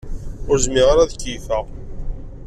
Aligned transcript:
Ur 0.49 0.57
zmireɣ 0.65 0.89
ara 0.93 1.03
ad 1.05 1.13
keyyfeɣ. 1.21 1.65